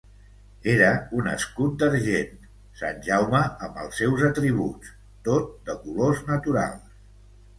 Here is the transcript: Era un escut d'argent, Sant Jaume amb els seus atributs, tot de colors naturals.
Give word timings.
Era 0.71 0.85
un 1.17 1.27
escut 1.31 1.73
d'argent, 1.81 2.31
Sant 2.79 3.03
Jaume 3.09 3.41
amb 3.67 3.77
els 3.83 4.01
seus 4.03 4.25
atributs, 4.29 4.89
tot 5.29 5.51
de 5.69 5.75
colors 5.83 6.25
naturals. 6.31 6.99